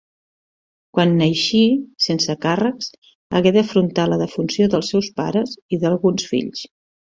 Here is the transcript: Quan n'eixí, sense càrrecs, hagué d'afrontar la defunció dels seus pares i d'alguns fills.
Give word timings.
Quan 0.97 1.11
n'eixí, 1.19 1.61
sense 2.05 2.35
càrrecs, 2.47 2.89
hagué 3.41 3.53
d'afrontar 3.59 4.07
la 4.15 4.19
defunció 4.25 4.71
dels 4.77 4.93
seus 4.95 5.13
pares 5.23 5.57
i 5.79 5.83
d'alguns 5.87 6.29
fills. 6.35 6.69